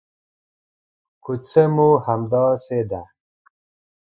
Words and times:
کوڅه 1.23 1.63
مو 1.75 1.89
همداسې 2.05 2.79
ده. 2.89 3.01